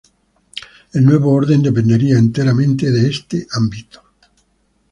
El 0.93 1.05
nuevo 1.05 1.31
orden 1.31 1.61
dependería 1.61 2.17
enteramente 2.17 2.89
de 2.89 3.07
este 3.07 3.45
ámbito. 3.51 4.01